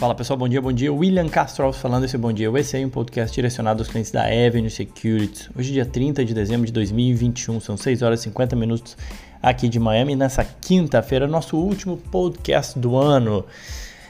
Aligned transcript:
Fala 0.00 0.14
pessoal, 0.14 0.38
bom 0.38 0.48
dia, 0.48 0.62
bom 0.62 0.72
dia. 0.72 0.90
William 0.90 1.28
Castro 1.28 1.70
falando 1.74 2.04
esse 2.04 2.16
bom 2.16 2.32
dia. 2.32 2.46
É 2.46 2.86
um 2.86 2.88
podcast 2.88 3.34
direcionado 3.34 3.82
aos 3.82 3.90
clientes 3.90 4.10
da 4.10 4.22
Avenue 4.22 4.70
Securities. 4.70 5.50
Hoje, 5.54 5.74
dia 5.74 5.84
30 5.84 6.24
de 6.24 6.32
dezembro 6.32 6.64
de 6.66 6.72
2021, 6.72 7.60
são 7.60 7.76
6 7.76 8.00
horas 8.00 8.20
e 8.20 8.22
50 8.22 8.56
minutos 8.56 8.96
aqui 9.42 9.68
de 9.68 9.78
Miami. 9.78 10.16
Nessa 10.16 10.42
quinta-feira, 10.42 11.26
nosso 11.26 11.58
último 11.58 11.98
podcast 11.98 12.78
do 12.78 12.96
ano. 12.96 13.44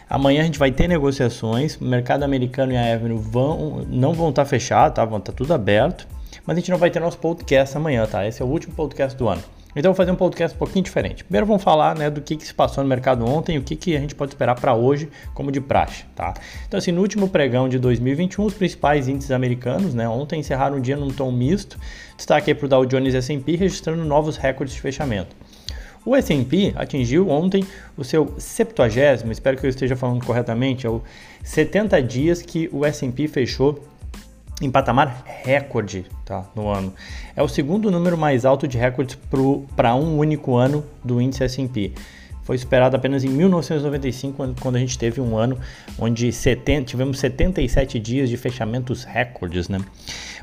Amanhã 0.09 0.43
a 0.43 0.45
gente 0.45 0.61
vai 0.61 0.71
ter 0.71 0.87
negociações. 0.87 1.75
O 1.75 1.84
mercado 1.84 2.22
americano 2.22 2.70
e 2.70 2.77
a 2.77 2.95
Avenue 2.95 3.18
vão, 3.18 3.84
não 3.88 4.12
vão 4.12 4.30
estar 4.30 4.45
fechados, 4.45 4.95
tá? 4.95 5.04
Vão 5.04 5.18
estar 5.18 5.32
tudo 5.32 5.52
aberto. 5.52 6.07
Mas 6.46 6.57
a 6.57 6.61
gente 6.61 6.70
não 6.70 6.79
vai 6.79 6.93
ter 6.93 7.00
nosso 7.00 7.18
podcast 7.18 7.77
amanhã, 7.77 8.07
tá? 8.07 8.25
Esse 8.25 8.41
é 8.41 8.45
o 8.45 8.48
último 8.48 8.72
podcast 8.77 9.18
do 9.18 9.29
ano. 9.29 9.43
Então, 9.75 9.93
vou 9.93 9.96
fazer 9.96 10.11
um 10.11 10.16
podcast 10.16 10.57
um 10.57 10.59
pouquinho 10.59 10.84
diferente. 10.84 11.23
Primeiro, 11.24 11.47
vamos 11.47 11.62
falar 11.62 11.97
né, 11.97 12.10
do 12.10 12.20
que, 12.20 12.37
que 12.37 12.47
se 12.47 12.52
passou 12.52 12.83
no 12.83 12.88
mercado 12.88 13.24
ontem 13.24 13.56
e 13.56 13.59
o 13.59 13.62
que, 13.62 13.77
que 13.77 13.96
a 13.96 14.01
gente 14.01 14.15
pode 14.15 14.33
esperar 14.33 14.55
para 14.55 14.74
hoje, 14.74 15.09
como 15.33 15.52
de 15.52 15.60
praxe. 15.60 16.05
Tá? 16.15 16.34
Então, 16.66 16.79
assim, 16.79 16.93
no 16.93 17.01
último 17.01 17.29
pregão 17.29 17.69
de 17.69 17.79
2021, 17.79 18.45
os 18.45 18.55
principais 18.55 19.09
índices 19.09 19.30
americanos 19.30 19.95
né, 19.95 20.09
ontem 20.09 20.41
encerraram 20.41 20.79
o 20.79 20.80
dia 20.80 20.96
num 20.96 21.10
tom 21.10 21.30
misto. 21.30 21.79
Destaque 22.16 22.55
para 22.55 22.66
o 22.66 22.69
Dow 22.69 22.84
Jones 22.84 23.15
e 23.15 23.19
S&P 23.19 23.56
registrando 23.56 24.05
novos 24.05 24.37
recordes 24.37 24.74
de 24.74 24.80
fechamento. 24.80 25.37
O 26.05 26.16
S&P 26.16 26.73
atingiu 26.77 27.29
ontem 27.29 27.65
o 27.95 28.02
seu 28.02 28.34
70, 28.38 29.30
espero 29.30 29.59
que 29.59 29.66
eu 29.66 29.71
esteja 29.71 29.95
falando 29.95 30.24
corretamente, 30.24 30.87
é 30.87 30.91
o 30.91 31.02
70 31.45 32.02
dias 32.02 32.41
que 32.41 32.71
o 32.73 32.87
S&P 32.87 33.29
fechou 33.29 33.84
em 34.60 34.70
patamar 34.70 35.23
recorde 35.45 36.05
tá, 36.24 36.45
no 36.55 36.68
ano. 36.68 36.92
É 37.34 37.42
o 37.42 37.48
segundo 37.48 37.91
número 37.91 38.16
mais 38.16 38.45
alto 38.45 38.68
de 38.68 38.77
recordes 38.77 39.18
para 39.74 39.95
um 39.95 40.18
único 40.18 40.56
ano 40.56 40.84
do 41.02 41.20
índice 41.20 41.45
S&P. 41.45 41.92
Foi 42.42 42.59
superado 42.59 42.96
apenas 42.96 43.23
em 43.23 43.29
1995, 43.29 44.54
quando 44.60 44.76
a 44.76 44.79
gente 44.79 44.98
teve 44.98 45.20
um 45.20 45.37
ano 45.37 45.57
onde 45.98 46.32
70, 46.32 46.85
tivemos 46.85 47.18
77 47.20 48.01
dias 48.01 48.29
de 48.29 48.37
fechamentos 48.37 49.04
recordes. 49.04 49.68
Né? 49.68 49.79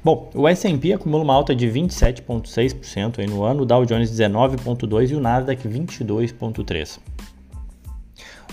Bom, 0.03 0.29
o 0.33 0.47
S&P 0.47 0.93
acumula 0.93 1.23
uma 1.23 1.33
alta 1.33 1.53
de 1.55 1.67
27,6% 1.67 3.27
no 3.27 3.43
ano, 3.43 3.63
o 3.63 3.65
Dow 3.65 3.85
Jones 3.85 4.09
19,2% 4.09 5.09
e 5.09 5.15
o 5.15 5.19
Nasdaq 5.19 5.67
22,3%. 5.67 6.99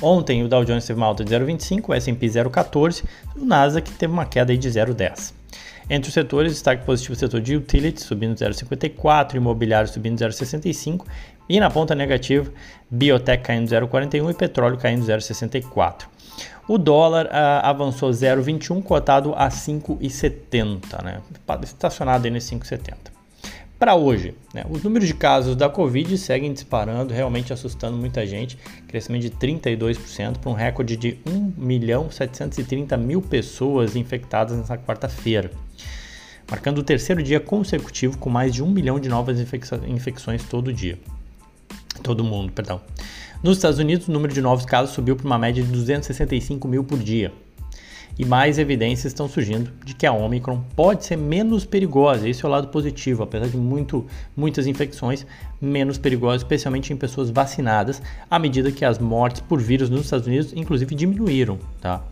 Ontem 0.02 0.42
o 0.42 0.48
Dow 0.48 0.64
Jones 0.64 0.84
teve 0.84 0.98
uma 0.98 1.06
alta 1.06 1.24
de 1.24 1.32
0,25, 1.32 1.88
o 1.88 1.94
S&P 1.94 2.26
0,14, 2.26 3.04
o 3.36 3.44
Nasdaq 3.44 3.88
teve 3.92 4.12
uma 4.12 4.26
queda 4.26 4.56
de 4.56 4.68
0,10. 4.68 5.32
Entre 5.88 6.08
os 6.08 6.14
setores, 6.14 6.52
destaque 6.52 6.84
positivo 6.84 7.14
o 7.14 7.16
setor 7.16 7.40
de 7.40 7.56
utilities, 7.56 8.04
subindo 8.04 8.34
0,54, 8.34 9.34
imobiliário 9.34 9.88
subindo 9.88 10.18
0,65 10.18 11.04
e 11.48 11.60
na 11.60 11.70
ponta 11.70 11.94
negativa, 11.94 12.50
biotech 12.90 13.42
caindo 13.42 13.68
0,41 13.68 14.30
e 14.30 14.34
petróleo 14.34 14.78
caindo 14.78 15.04
0,64. 15.04 16.06
O 16.66 16.78
dólar 16.78 17.28
ah, 17.30 17.68
avançou 17.68 18.10
0,21, 18.10 18.82
cotado 18.82 19.34
a 19.36 19.48
5,70, 19.48 21.02
né? 21.04 21.20
estacionado 21.62 22.24
aí 22.24 22.30
nesse 22.30 22.54
5,70 22.54 23.13
para 23.84 23.94
hoje. 23.94 24.34
Né? 24.54 24.64
Os 24.70 24.82
números 24.82 25.06
de 25.06 25.12
casos 25.12 25.54
da 25.54 25.68
Covid 25.68 26.16
seguem 26.16 26.50
disparando, 26.54 27.12
realmente 27.12 27.52
assustando 27.52 27.98
muita 27.98 28.26
gente. 28.26 28.56
Crescimento 28.88 29.24
de 29.24 29.30
32% 29.30 30.38
para 30.38 30.50
um 30.50 30.54
recorde 30.54 30.96
de 30.96 31.18
1 31.26 31.52
milhão 31.58 32.10
730 32.10 32.96
mil 32.96 33.20
pessoas 33.20 33.94
infectadas 33.94 34.56
nessa 34.56 34.78
quarta-feira. 34.78 35.50
Marcando 36.50 36.78
o 36.78 36.82
terceiro 36.82 37.22
dia 37.22 37.38
consecutivo 37.38 38.16
com 38.16 38.30
mais 38.30 38.54
de 38.54 38.62
1 38.62 38.70
milhão 38.70 38.98
de 38.98 39.10
novas 39.10 39.38
infecções 39.86 40.42
todo 40.44 40.72
dia. 40.72 40.98
Todo 42.02 42.24
mundo, 42.24 42.52
perdão. 42.52 42.80
Nos 43.42 43.58
Estados 43.58 43.78
Unidos, 43.78 44.08
o 44.08 44.12
número 44.12 44.32
de 44.32 44.40
novos 44.40 44.64
casos 44.64 44.94
subiu 44.94 45.14
para 45.14 45.26
uma 45.26 45.38
média 45.38 45.62
de 45.62 45.70
265 45.70 46.66
mil 46.66 46.84
por 46.84 46.98
dia 46.98 47.30
e 48.18 48.24
mais 48.24 48.58
evidências 48.58 49.12
estão 49.12 49.28
surgindo 49.28 49.72
de 49.84 49.94
que 49.94 50.06
a 50.06 50.12
Omicron 50.12 50.62
pode 50.76 51.04
ser 51.04 51.16
menos 51.16 51.64
perigosa. 51.64 52.28
Esse 52.28 52.44
é 52.44 52.48
o 52.48 52.50
lado 52.50 52.68
positivo, 52.68 53.22
apesar 53.22 53.48
de 53.48 53.56
muito, 53.56 54.06
muitas 54.36 54.66
infecções, 54.66 55.26
menos 55.60 55.98
perigosa, 55.98 56.36
especialmente 56.36 56.92
em 56.92 56.96
pessoas 56.96 57.30
vacinadas, 57.30 58.00
à 58.30 58.38
medida 58.38 58.70
que 58.70 58.84
as 58.84 58.98
mortes 58.98 59.40
por 59.40 59.60
vírus 59.60 59.90
nos 59.90 60.02
Estados 60.02 60.26
Unidos, 60.26 60.52
inclusive, 60.54 60.94
diminuíram. 60.94 61.58
Tá? 61.80 62.02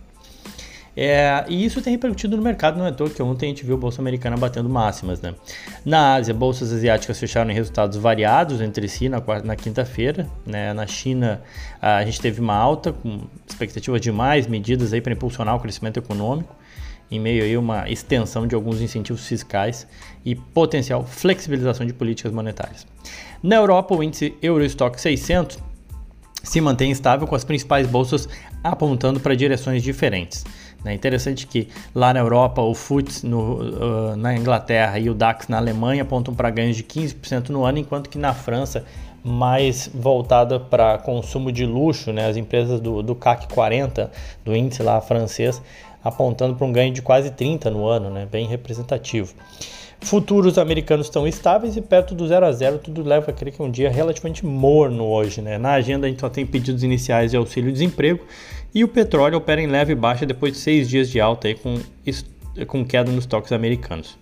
É, 0.95 1.45
e 1.49 1.65
isso 1.65 1.81
tem 1.81 1.93
repercutido 1.93 2.37
no 2.37 2.43
mercado, 2.43 2.79
não 2.79 2.87
é 2.87 2.93
toa 2.93 3.09
que 3.09 3.23
ontem 3.23 3.47
a 3.47 3.49
gente 3.49 3.65
viu 3.65 3.77
a 3.77 3.79
Bolsa 3.79 4.01
Americana 4.03 4.37
batendo 4.37 4.69
máximas. 4.69 5.21
Né? 5.21 5.35
Na 5.85 6.15
Ásia, 6.15 6.35
bolsas 6.35 6.73
asiáticas 6.73 7.19
fecharam 7.19 7.51
em 7.51 7.55
resultados 7.55 7.97
variados 7.97 8.61
entre 8.61 8.87
si 8.89 9.09
na, 9.09 9.23
na 9.43 9.57
quinta-feira. 9.57 10.29
Né? 10.45 10.73
Na 10.75 10.87
China, 10.87 11.43
a 11.81 12.05
gente 12.05 12.21
teve 12.21 12.41
uma 12.41 12.55
alta, 12.55 12.93
com 12.93 13.21
expectativas 13.49 14.01
de 14.01 14.13
mais 14.13 14.47
medidas 14.47 14.91
para 15.01 15.13
impulsionar 15.13 15.57
o 15.57 15.61
crescimento 15.61 15.99
econômico, 15.99 16.55
em 17.11 17.19
meio 17.19 17.57
a 17.57 17.61
uma 17.61 17.91
extensão 17.91 18.47
de 18.47 18.55
alguns 18.55 18.81
incentivos 18.81 19.27
fiscais 19.27 19.87
e 20.25 20.35
potencial 20.35 21.05
flexibilização 21.05 21.87
de 21.87 21.93
políticas 21.93 22.33
monetárias. 22.33 22.87
Na 23.43 23.57
Europa, 23.57 23.95
o 23.95 24.03
índice 24.03 24.35
Eurostock 24.43 25.01
600 25.01 25.59
se 26.43 26.61
mantém 26.61 26.91
estável, 26.91 27.27
com 27.27 27.35
as 27.35 27.45
principais 27.45 27.87
bolsas 27.87 28.29
apontando 28.63 29.21
para 29.21 29.35
direções 29.35 29.83
diferentes. 29.83 30.45
É 30.84 30.93
interessante 30.93 31.47
que 31.47 31.69
lá 31.94 32.12
na 32.12 32.20
Europa 32.20 32.60
o 32.60 32.75
FTSE 32.75 33.26
no, 33.26 33.60
uh, 33.60 34.16
na 34.16 34.34
Inglaterra 34.34 34.98
e 34.98 35.09
o 35.09 35.15
DAX 35.15 35.47
na 35.48 35.59
Alemanha 35.59 36.03
apontam 36.03 36.34
para 36.34 36.50
ganhos 36.50 36.76
de 36.76 36.82
15% 36.82 37.50
no 37.50 37.65
ano, 37.65 37.78
enquanto 37.78 38.10
que 38.10 38.19
na 38.19 38.34
França 38.34 38.84
mais 39.25 39.88
voltada 39.94 40.59
para 40.59 40.98
consumo 40.98 41.53
de 41.53 41.65
luxo, 41.65 42.12
né? 42.12 42.26
as 42.26 42.37
empresas 42.37 42.81
do, 42.81 43.03
do 43.03 43.15
CAC 43.15 43.53
40, 43.53 44.10
do 44.44 44.54
índice 44.54 44.82
lá 44.82 45.00
francês, 45.00 45.62
apontando 46.03 46.56
para 46.56 46.66
um 46.66 46.72
ganho 46.72 46.93
de 46.93 47.00
quase 47.00 47.31
30% 47.31 47.66
no 47.66 47.87
ano, 47.87 48.10
né? 48.10 48.26
bem 48.31 48.47
representativo. 48.49 49.34
Futuros 50.03 50.59
americanos 50.59 51.07
estão 51.07 51.27
estáveis 51.27 51.77
e 51.77 51.81
perto 51.81 52.15
do 52.15 52.27
0 52.27 52.45
a 52.45 52.53
0, 52.53 52.79
tudo 52.79 53.05
leva 53.05 53.31
a 53.31 53.33
crer 53.33 53.53
que 53.53 53.63
é 53.63 53.65
um 53.65 53.71
dia 53.71 53.89
relativamente 53.89 54.45
morno 54.45 55.05
hoje. 55.05 55.41
Né? 55.41 55.57
Na 55.59 55.73
agenda 55.75 56.07
a 56.07 56.11
gente 56.11 56.21
só 56.21 56.29
tem 56.29 56.45
pedidos 56.45 56.83
iniciais 56.83 57.31
de 57.31 57.37
auxílio-desemprego 57.37 58.21
e 58.75 58.83
o 58.83 58.89
petróleo 58.89 59.39
opera 59.39 59.62
em 59.62 59.67
leve 59.67 59.95
baixa 59.95 60.27
depois 60.27 60.55
de 60.55 60.59
seis 60.59 60.89
dias 60.89 61.09
de 61.09 61.21
alta 61.21 61.49
aí 61.49 61.55
com, 61.55 61.79
com 62.67 62.85
queda 62.85 63.11
nos 63.12 63.27
toques 63.27 63.53
americanos. 63.53 64.19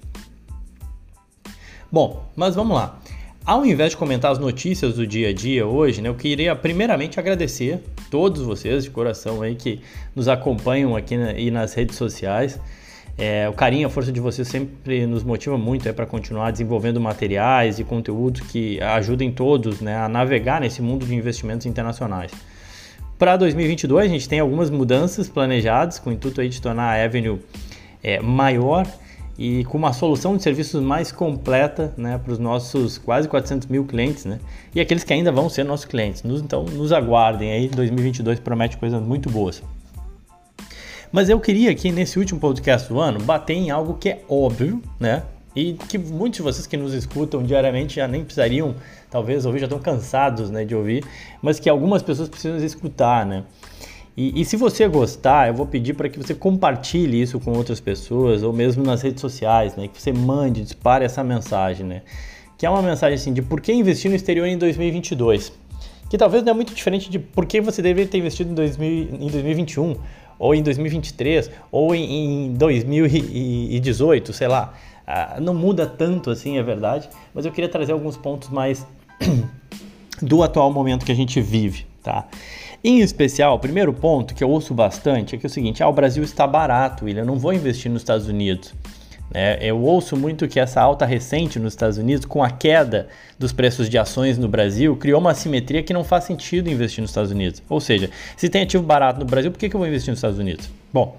Bom, 1.91 2.25
mas 2.37 2.55
vamos 2.55 2.77
lá. 2.77 3.01
Ao 3.45 3.65
invés 3.65 3.93
de 3.93 3.97
comentar 3.97 4.31
as 4.31 4.39
notícias 4.39 4.95
do 4.95 5.07
dia 5.07 5.31
a 5.31 5.33
dia 5.33 5.67
hoje, 5.67 6.03
né, 6.03 6.09
eu 6.09 6.15
queria 6.15 6.55
primeiramente 6.55 7.19
agradecer 7.19 7.81
todos 8.11 8.43
vocês 8.43 8.85
de 8.85 8.91
coração 8.91 9.41
aí 9.41 9.55
que 9.55 9.81
nos 10.15 10.29
acompanham 10.29 10.95
aqui 10.95 11.17
na, 11.17 11.33
e 11.33 11.51
nas 11.51 11.73
redes 11.73 11.97
sociais. 11.97 12.61
É, 13.19 13.49
o 13.49 13.53
carinho, 13.53 13.87
a 13.87 13.91
força 13.91 14.11
de 14.11 14.21
vocês 14.21 14.49
sempre 14.49 15.07
nos 15.07 15.23
motiva 15.23 15.59
muito 15.59 15.89
é, 15.89 15.93
para 15.93 16.07
continuar 16.07 16.51
desenvolvendo 16.51 17.01
materiais 17.01 17.79
e 17.79 17.85
conteúdos 17.85 18.41
que 18.43 18.81
ajudem 18.81 19.31
todos 19.31 19.81
né, 19.81 19.97
a 19.97 20.09
navegar 20.09 20.61
nesse 20.61 20.81
mundo 20.81 21.05
de 21.05 21.15
investimentos 21.15 21.67
internacionais. 21.67 22.33
Para 23.19 23.37
2022, 23.37 24.07
a 24.07 24.09
gente 24.09 24.27
tem 24.27 24.41
algumas 24.41 24.71
mudanças 24.71 25.29
planejadas 25.29 25.99
com 25.99 26.09
o 26.09 26.13
intuito 26.13 26.41
aí 26.41 26.49
de 26.49 26.61
tornar 26.63 26.99
a 26.99 27.05
Avenue 27.05 27.39
é, 28.03 28.19
maior 28.21 28.87
e 29.39 29.65
com 29.65 29.77
uma 29.77 29.93
solução 29.93 30.37
de 30.37 30.43
serviços 30.43 30.83
mais 30.83 31.13
completa 31.13 31.93
né, 31.97 32.19
para 32.19 32.33
os 32.33 32.39
nossos 32.39 32.97
quase 32.97 33.29
400 33.29 33.69
mil 33.69 33.85
clientes 33.85 34.25
né, 34.25 34.39
e 34.75 34.81
aqueles 34.81 35.05
que 35.05 35.13
ainda 35.13 35.31
vão 35.31 35.49
ser 35.49 35.65
nossos 35.65 35.85
clientes. 35.85 36.23
Nos, 36.23 36.41
então, 36.41 36.65
nos 36.65 36.93
aguardem 36.93 37.53
aí, 37.53 37.69
2022 37.69 38.41
promete 38.41 38.79
coisas 38.79 39.03
muito 39.03 39.29
boas. 39.29 39.63
Mas 41.13 41.29
eu 41.29 41.41
queria 41.41 41.73
aqui 41.73 41.91
nesse 41.91 42.21
último 42.21 42.39
podcast 42.39 42.89
do 42.89 43.01
ano 43.01 43.19
bater 43.21 43.55
em 43.55 43.69
algo 43.71 43.95
que 43.95 44.09
é 44.09 44.21
óbvio, 44.29 44.81
né? 44.99 45.25
E 45.57 45.73
que 45.73 45.99
muitos 45.99 46.37
de 46.37 46.43
vocês 46.43 46.69
que 46.69 46.77
nos 46.77 46.95
escutam 46.95 47.43
diariamente 47.43 47.97
já 47.97 48.07
nem 48.07 48.23
precisariam, 48.23 48.77
talvez, 49.11 49.45
ouvir, 49.45 49.59
já 49.59 49.67
estão 49.67 49.81
cansados 49.81 50.51
né, 50.51 50.65
de 50.65 50.73
ouvir, 50.73 51.05
mas 51.43 51.59
que 51.59 51.69
algumas 51.69 52.01
pessoas 52.01 52.29
precisam 52.29 52.57
escutar, 52.59 53.27
né? 53.27 53.43
E, 54.17 54.41
e 54.41 54.45
se 54.45 54.57
você 54.57 54.87
gostar, 54.87 55.49
eu 55.49 55.55
vou 55.55 55.67
pedir 55.67 55.95
para 55.95 56.09
que 56.09 56.17
você 56.17 56.33
compartilhe 56.33 57.21
isso 57.21 57.41
com 57.41 57.53
outras 57.53 57.81
pessoas, 57.81 58.45
ou 58.45 58.53
mesmo 58.53 58.85
nas 58.85 59.03
redes 59.03 59.21
sociais, 59.21 59.75
né? 59.75 59.89
Que 59.89 60.01
você 60.01 60.13
mande, 60.13 60.63
dispare 60.63 61.05
essa 61.05 61.25
mensagem, 61.25 61.85
né? 61.85 62.03
Que 62.57 62.65
é 62.65 62.71
uma 62.71 62.83
mensagem 62.83 63.17
assim 63.17 63.33
de 63.33 63.43
por 63.43 63.61
que 63.61 63.73
investir 63.73 64.09
no 64.09 64.17
exterior 64.17 64.47
em 64.47 64.57
2022. 64.57 65.53
Que 66.09 66.17
talvez 66.17 66.45
não 66.45 66.53
é 66.53 66.55
muito 66.55 66.73
diferente 66.73 67.11
de 67.11 67.19
por 67.19 67.47
que 67.47 67.61
você 67.61 67.83
deveria 67.83 68.09
ter 68.09 68.19
investido 68.19 68.51
em, 68.51 68.55
2000, 68.55 68.89
em 69.15 69.29
2021, 69.29 69.97
ou 70.41 70.55
em 70.55 70.63
2023, 70.63 71.51
ou 71.71 71.95
em, 71.95 72.47
em 72.47 72.55
2018, 72.55 74.33
sei 74.33 74.49
lá. 74.49 74.73
Ah, 75.07 75.37
não 75.39 75.53
muda 75.53 75.87
tanto 75.87 76.31
assim, 76.31 76.57
é 76.57 76.63
verdade, 76.63 77.11
mas 77.35 77.45
eu 77.45 77.53
queria 77.53 77.69
trazer 77.69 77.93
alguns 77.93 78.17
pontos 78.17 78.49
mais 78.49 78.87
do 80.23 80.43
atual 80.43 80.73
momento 80.73 81.05
que 81.05 81.13
a 81.13 81.17
gente 81.17 81.41
vive, 81.43 81.85
tá? 82.03 82.27
Em 82.83 83.01
especial, 83.01 83.57
o 83.57 83.59
primeiro 83.59 83.93
ponto 83.93 84.35
que 84.35 84.43
eu 84.43 84.49
ouço 84.49 84.73
bastante 84.73 85.35
é 85.35 85.39
que 85.39 85.45
é 85.45 85.49
o 85.49 85.51
seguinte: 85.51 85.83
ah, 85.83 85.89
o 85.89 85.93
Brasil 85.93 86.25
está 86.25 86.47
barato, 86.47 87.05
William, 87.05 87.23
eu 87.23 87.27
não 87.27 87.37
vou 87.37 87.53
investir 87.53 87.91
nos 87.91 88.01
Estados 88.01 88.27
Unidos. 88.27 88.73
É, 89.33 89.59
eu 89.65 89.81
ouço 89.81 90.17
muito 90.17 90.49
que 90.49 90.59
essa 90.59 90.81
alta 90.81 91.07
recente 91.07 91.59
nos 91.59 91.73
Estados 91.73 91.99
Unidos, 91.99 92.25
com 92.25 92.43
a 92.43 92.51
queda 92.51 93.09
dos 93.39 93.53
preços 93.53 93.89
de 93.89 93.97
ações 93.97 94.37
no 94.37 94.49
Brasil, 94.49 94.97
criou 94.97 95.21
uma 95.21 95.31
assimetria 95.31 95.83
que 95.83 95.93
não 95.93 96.03
faz 96.03 96.25
sentido 96.25 96.69
investir 96.69 97.01
nos 97.01 97.11
Estados 97.11 97.31
Unidos. 97.31 97.63
Ou 97.69 97.81
seja, 97.81 98.11
se 98.37 98.49
tem 98.49 98.63
ativo 98.63 98.83
barato 98.83 99.21
no 99.21 99.27
Brasil, 99.27 99.51
por 99.51 99.59
que, 99.59 99.69
que 99.69 99.77
eu 99.77 99.79
vou 99.79 99.89
investir 99.89 100.11
nos 100.11 100.19
Estados 100.19 100.39
Unidos? 100.39 100.69
Bom, 100.93 101.17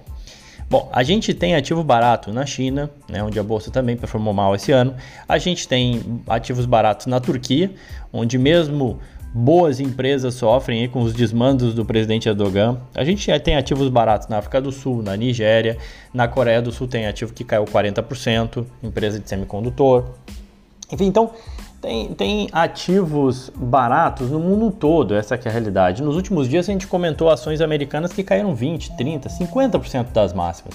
Bom, 0.72 0.88
a 0.90 1.02
gente 1.02 1.34
tem 1.34 1.54
ativo 1.54 1.84
barato 1.84 2.32
na 2.32 2.46
China, 2.46 2.88
né, 3.06 3.22
onde 3.22 3.38
a 3.38 3.42
bolsa 3.42 3.70
também 3.70 3.94
performou 3.94 4.32
mal 4.32 4.54
esse 4.54 4.72
ano. 4.72 4.94
A 5.28 5.36
gente 5.36 5.68
tem 5.68 6.22
ativos 6.26 6.64
baratos 6.64 7.04
na 7.04 7.20
Turquia, 7.20 7.70
onde 8.10 8.38
mesmo 8.38 8.98
boas 9.34 9.80
empresas 9.80 10.34
sofrem 10.34 10.88
com 10.88 11.00
os 11.00 11.14
desmandos 11.14 11.74
do 11.74 11.84
presidente 11.84 12.28
Erdogan. 12.28 12.78
A 12.94 13.04
gente 13.04 13.26
tem 13.40 13.56
ativos 13.56 13.88
baratos 13.88 14.28
na 14.28 14.38
África 14.38 14.60
do 14.60 14.70
Sul, 14.70 15.02
na 15.02 15.16
Nigéria, 15.16 15.78
na 16.12 16.28
Coreia 16.28 16.60
do 16.60 16.70
Sul 16.70 16.86
tem 16.86 17.06
ativo 17.06 17.32
que 17.32 17.44
caiu 17.44 17.64
40%, 17.64 18.64
empresa 18.82 19.18
de 19.18 19.28
semicondutor. 19.28 20.04
Enfim, 20.90 21.06
então 21.06 21.30
tem, 21.80 22.14
tem 22.14 22.48
ativos 22.52 23.50
baratos 23.56 24.30
no 24.30 24.38
mundo 24.38 24.70
todo, 24.70 25.14
essa 25.14 25.34
é 25.34 25.48
a 25.48 25.50
realidade. 25.50 26.02
Nos 26.02 26.14
últimos 26.14 26.48
dias 26.48 26.68
a 26.68 26.72
gente 26.72 26.86
comentou 26.86 27.30
ações 27.30 27.60
americanas 27.60 28.12
que 28.12 28.22
caíram 28.22 28.54
20, 28.54 28.96
30, 28.96 29.28
50% 29.28 30.12
das 30.12 30.32
máximas. 30.32 30.74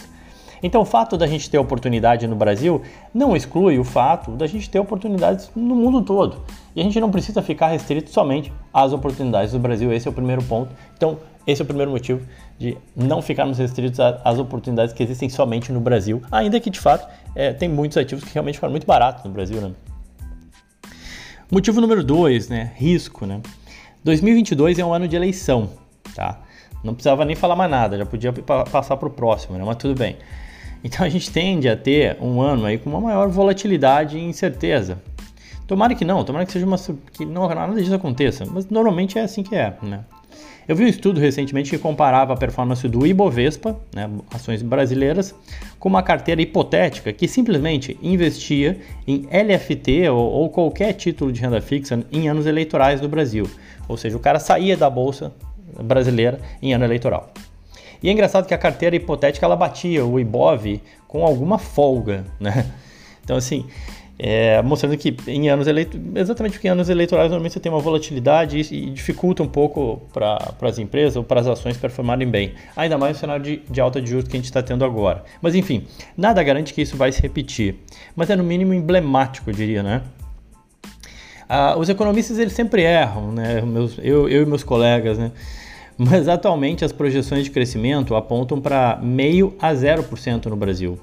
Então, 0.62 0.82
o 0.82 0.86
fato 0.86 1.18
da 1.18 1.28
gente 1.28 1.50
ter 1.50 1.58
oportunidade 1.58 2.28
no 2.28 2.36
Brasil 2.36 2.82
não 3.14 3.36
exclui 3.36 3.78
o 3.78 3.84
fato 3.84 4.32
da 4.32 4.48
gente 4.48 4.70
ter 4.70 4.80
oportunidades 4.80 5.52
no 5.56 5.76
mundo 5.76 6.02
todo. 6.02 6.44
E 6.76 6.82
a 6.82 6.84
gente 6.84 7.00
não 7.00 7.12
precisa 7.12 7.42
ficar 7.42 7.68
restrito 7.68 8.10
somente 8.10 8.52
às 8.74 8.94
oportunidades 8.94 9.52
do 9.52 9.60
Brasil. 9.60 9.92
Esse 9.94 10.08
é 10.08 10.12
o 10.12 10.14
primeiro 10.14 10.44
ponto. 10.44 10.72
Então, 10.96 11.18
esse 11.46 11.62
é 11.62 11.64
o 11.64 11.66
primeiro 11.66 11.92
motivo 11.92 12.22
de 12.60 12.78
não 12.94 13.22
ficarmos 13.22 13.58
restritos 13.58 14.00
às 14.00 14.38
oportunidades 14.38 14.94
que 14.94 15.02
existem 15.02 15.30
somente 15.30 15.72
no 15.72 15.80
Brasil, 15.80 16.22
ainda 16.30 16.60
que 16.60 16.70
de 16.70 16.80
fato 16.80 17.08
é, 17.34 17.54
tem 17.54 17.70
muitos 17.70 17.98
ativos 17.98 18.24
que 18.26 18.34
realmente 18.34 18.56
ficaram 18.56 18.72
muito 18.72 18.86
baratos 18.86 19.24
no 19.24 19.32
Brasil. 19.32 19.62
Né? 19.62 19.72
Motivo 21.50 21.80
número 21.80 22.04
dois, 22.04 22.50
né? 22.50 22.74
Risco, 22.76 23.26
né? 23.26 23.40
2022 24.04 24.78
é 24.80 24.86
um 24.86 24.94
ano 24.94 25.08
de 25.08 25.16
eleição, 25.16 25.70
tá? 26.14 26.42
Não 26.84 26.94
precisava 26.94 27.24
nem 27.24 27.36
falar 27.36 27.56
mais 27.56 27.72
nada, 27.72 27.98
já 27.98 28.06
podia 28.06 28.34
passar 28.34 28.98
para 28.98 29.08
o 29.08 29.12
próximo, 29.12 29.58
né? 29.58 29.64
Mas 29.66 29.78
tudo 29.78 29.98
bem. 29.98 30.18
Então 30.84 31.06
a 31.06 31.10
gente 31.10 31.30
tende 31.32 31.68
a 31.68 31.76
ter 31.76 32.18
um 32.22 32.42
ano 32.42 32.66
aí 32.66 32.78
com 32.78 32.90
uma 32.90 33.02
maior 33.02 33.28
volatilidade 33.30 34.18
e 34.18 34.24
incerteza. 34.24 35.02
Tomara 35.68 35.94
que 35.94 36.06
não, 36.06 36.24
tomara 36.24 36.46
que 36.46 36.52
seja 36.52 36.66
uma 36.66 36.78
que 37.12 37.26
não 37.26 37.48
nada 37.50 37.76
disso 37.76 37.94
aconteça, 37.94 38.46
mas 38.46 38.70
normalmente 38.70 39.20
é 39.20 39.24
assim 39.24 39.44
que 39.44 39.56
é, 39.56 39.76
né? 39.82 40.06
Eu 40.68 40.76
vi 40.76 40.84
um 40.84 40.88
estudo 40.88 41.20
recentemente 41.20 41.70
que 41.70 41.78
comparava 41.78 42.34
a 42.34 42.38
performance 42.38 42.86
do 42.90 43.08
Ibovespa, 43.08 43.80
né, 43.96 44.10
ações 44.34 44.62
brasileiras, 44.62 45.34
com 45.80 45.88
uma 45.88 46.04
carteira 46.04 46.42
hipotética 46.42 47.14
que 47.14 47.26
simplesmente 47.26 47.98
investia 48.02 48.78
em 49.08 49.26
LFT 49.32 50.10
ou, 50.10 50.20
ou 50.20 50.50
qualquer 50.50 50.92
título 50.92 51.32
de 51.32 51.40
renda 51.40 51.62
fixa 51.62 52.04
em 52.12 52.28
anos 52.28 52.46
eleitorais 52.46 53.00
do 53.00 53.08
Brasil. 53.08 53.50
Ou 53.88 53.96
seja, 53.96 54.18
o 54.18 54.20
cara 54.20 54.40
saía 54.40 54.76
da 54.76 54.90
bolsa 54.90 55.34
brasileira 55.82 56.38
em 56.62 56.74
ano 56.74 56.84
eleitoral. 56.84 57.32
E 58.02 58.10
é 58.10 58.12
engraçado 58.12 58.48
que 58.48 58.54
a 58.54 58.58
carteira 58.58 58.96
hipotética 58.96 59.46
ela 59.46 59.56
batia 59.56 60.06
o 60.06 60.20
IBOV 60.20 60.82
com 61.08 61.26
alguma 61.26 61.58
folga, 61.58 62.26
né? 62.40 62.66
Então 63.24 63.38
assim, 63.38 63.66
é, 64.20 64.62
mostrando 64.64 64.98
que 64.98 65.16
em 65.28 65.48
anos 65.48 65.68
eleitorais, 65.68 66.04
exatamente 66.16 66.54
porque 66.54 66.68
em 66.68 66.72
anos 66.72 66.90
eleitorais 66.90 67.30
normalmente 67.30 67.54
você 67.54 67.60
tem 67.60 67.72
uma 67.72 67.80
volatilidade 67.80 68.58
e, 68.58 68.76
e 68.76 68.90
dificulta 68.90 69.44
um 69.44 69.48
pouco 69.48 70.02
para 70.12 70.56
as 70.62 70.80
empresas 70.80 71.16
ou 71.16 71.24
para 71.24 71.40
as 71.40 71.48
ações 71.48 71.78
performarem 71.78 72.28
bem. 72.28 72.54
Ainda 72.76 72.98
mais 72.98 73.18
no 73.18 73.20
cenário 73.20 73.44
de, 73.44 73.62
de 73.70 73.80
alta 73.80 74.02
de 74.02 74.10
juros 74.10 74.28
que 74.28 74.36
a 74.36 74.40
gente 74.40 74.46
está 74.46 74.64
tendo 74.64 74.84
agora. 74.84 75.24
Mas 75.42 75.54
enfim, 75.54 75.86
nada 76.16 76.42
garante 76.42 76.74
que 76.74 76.82
isso 76.82 76.98
vai 76.98 77.12
se 77.12 77.22
repetir. 77.22 77.76
Mas 78.16 78.30
é 78.30 78.36
no 78.36 78.44
mínimo 78.44 78.74
emblemático, 78.74 79.50
eu 79.50 79.54
diria, 79.54 79.84
né? 79.84 80.02
Ah, 81.48 81.76
os 81.78 81.88
economistas 81.88 82.40
eles 82.40 82.54
sempre 82.54 82.82
erram, 82.82 83.32
né? 83.32 83.62
Meus, 83.62 83.98
eu, 84.00 84.28
eu 84.28 84.42
e 84.42 84.46
meus 84.46 84.64
colegas, 84.64 85.18
né? 85.18 85.32
Mas 85.98 86.28
atualmente 86.28 86.86
as 86.86 86.92
projeções 86.92 87.44
de 87.44 87.50
crescimento 87.50 88.16
apontam 88.16 88.62
para 88.62 89.00
meio 89.02 89.56
a 89.60 89.74
0% 89.74 90.46
no 90.46 90.56
Brasil. 90.56 91.00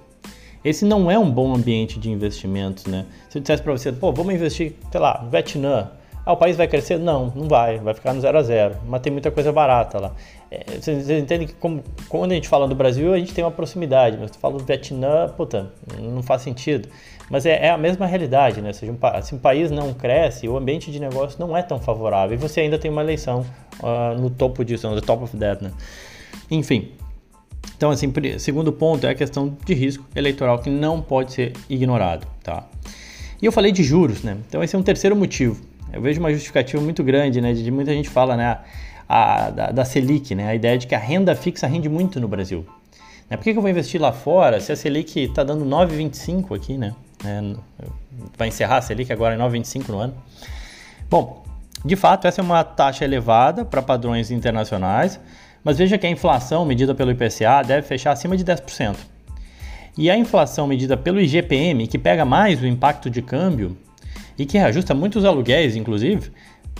Esse 0.64 0.85
não 0.85 1.11
é 1.11 1.19
um 1.19 1.31
bom 1.31 1.55
ambiente 1.55 1.99
de 1.99 2.11
investimentos, 2.11 2.87
né? 2.87 3.05
Se 3.29 3.37
eu 3.37 3.43
dissesse 3.43 3.62
para 3.62 3.73
você, 3.73 3.93
pô, 3.93 4.12
vamos 4.12 4.32
investir, 4.32 4.75
sei 4.91 5.00
lá, 5.00 5.26
Vietnã, 5.31 5.91
ah, 6.26 6.32
o 6.32 6.37
país 6.37 6.56
vai 6.56 6.67
crescer? 6.67 6.99
Não, 6.99 7.32
não 7.35 7.47
vai, 7.49 7.79
vai 7.79 7.93
ficar 7.93 8.15
no 8.15 8.21
zero 8.21 8.38
a 8.38 8.43
zero, 8.43 8.76
mas 8.87 9.03
tem 9.03 9.12
muita 9.12 9.31
coisa 9.31 9.53
barata 9.53 9.99
lá. 9.99 10.12
É, 10.50 10.65
vocês, 10.81 11.05
vocês, 11.05 11.23
entendem 11.23 11.47
que 11.47 11.55
como, 11.55 11.82
quando 12.09 12.32
a 12.32 12.35
gente 12.35 12.49
fala 12.49 12.67
do 12.67 12.75
Brasil, 12.75 13.12
a 13.12 13.19
gente 13.19 13.35
tem 13.35 13.44
uma 13.44 13.50
proximidade, 13.50 14.17
mas 14.19 14.31
tu 14.31 14.38
fala 14.38 14.56
do 14.56 14.65
Vietnã, 14.65 15.29
puta, 15.29 15.73
não 16.00 16.23
faz 16.23 16.43
sentido. 16.43 16.88
Mas 17.29 17.44
é, 17.44 17.67
é 17.67 17.71
a 17.71 17.79
mesma 17.79 18.06
realidade, 18.06 18.61
né? 18.61 18.69
Ou 18.69 18.75
seja, 18.75 18.93
um, 18.93 19.23
se 19.23 19.35
um 19.35 19.38
país 19.38 19.71
não 19.71 19.93
cresce, 19.93 20.49
o 20.49 20.56
ambiente 20.56 20.91
de 20.91 20.99
negócio 20.99 21.38
não 21.38 21.56
é 21.56 21.62
tão 21.62 21.79
favorável 21.79 22.37
e 22.37 22.41
você 22.41 22.61
ainda 22.61 22.79
tem 22.79 22.91
uma 22.91 23.03
eleição 23.03 23.44
uh, 23.81 24.19
no 24.19 24.31
topo 24.31 24.65
disso, 24.65 24.88
no 24.88 25.00
top 25.03 25.25
of 25.25 25.37
that, 25.37 25.62
né? 25.62 25.73
Enfim, 26.50 26.93
então, 27.77 27.91
assim, 27.91 28.12
segundo 28.38 28.73
ponto 28.73 29.06
é 29.06 29.11
a 29.11 29.15
questão 29.15 29.56
de 29.65 29.75
risco 29.75 30.05
eleitoral 30.15 30.59
que 30.59 30.70
não 30.70 31.00
pode 31.00 31.32
ser 31.32 31.53
ignorado, 31.69 32.27
tá? 32.43 32.65
E 33.43 33.47
eu 33.47 33.53
falei 33.53 33.73
de 33.73 33.82
juros, 33.82 34.23
né? 34.23 34.38
Então, 34.49 34.62
esse 34.62 34.75
é 34.77 34.79
um 34.79 34.82
terceiro 34.82 35.17
motivo. 35.17 35.74
Eu 35.94 36.02
vejo 36.02 36.20
uma 36.20 36.32
justificativa 36.32 36.82
muito 36.82 37.02
grande, 37.02 37.41
né? 37.41 37.52
De, 37.52 37.70
muita 37.70 37.93
gente 37.93 38.08
fala, 38.08 38.37
né? 38.37 38.58
A, 39.08 39.50
da, 39.50 39.70
da, 39.70 39.85
Selic, 39.85 40.35
né? 40.35 40.49
A 40.49 40.55
ideia 40.55 40.79
de 40.79 40.87
que 40.87 40.94
a 40.94 40.99
renda 40.99 41.35
fixa 41.37 41.67
rende 41.67 41.88
muito 41.88 42.20
no 42.20 42.26
Brasil. 42.26 42.67
Né? 43.29 43.37
Por 43.37 43.44
que, 43.44 43.52
que 43.52 43.58
eu 43.58 43.62
vou 43.62 43.70
investir 43.70 44.00
lá 44.00 44.12
fora 44.12 44.61
se 44.61 44.73
a 44.73 44.76
Selic 44.76 45.20
está 45.20 45.44
dando 45.44 45.64
9,25 45.64 46.56
aqui, 46.56 46.76
né? 46.76 46.94
É, 47.25 47.43
vai 48.37 48.49
encerrar 48.49 48.79
a 48.79 48.82
Selic 48.82 49.12
agora 49.12 49.35
em 49.35 49.38
9,25 49.38 49.88
no 49.88 49.99
ano. 49.99 50.14
Bom, 51.08 51.44
de 51.85 51.96
fato, 51.96 52.26
essa 52.26 52.41
é 52.41 52.44
uma 52.44 52.64
taxa 52.64 53.05
elevada 53.05 53.64
para 53.64 53.82
padrões 53.82 54.31
internacionais, 54.31 55.20
mas 55.62 55.79
veja 55.79 55.99
que 55.99 56.06
a 56.06 56.11
inflação 56.11 56.64
medida 56.64 56.94
pelo 56.94 57.11
IPCA 57.11 57.62
deve 57.62 57.87
fechar 57.87 58.12
acima 58.12 58.37
de 58.37 58.44
10%. 58.44 58.96
E 59.96 60.11
a 60.11 60.17
inflação 60.17 60.67
medida 60.67 60.96
pelo 60.96 61.20
IGPM, 61.20 61.87
que 61.87 61.99
pega 61.99 62.25
mais 62.25 62.61
o 62.61 62.67
impacto 62.67 63.08
de 63.08 63.23
câmbio 63.23 63.76
e 64.38 64.46
que 64.46 64.58
reajusta 64.58 64.94
muitos 64.94 65.25
aluguéis, 65.25 65.76
inclusive, 65.76 66.31